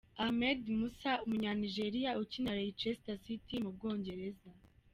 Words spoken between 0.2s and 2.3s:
Ahmed Musa umunya-Nigeria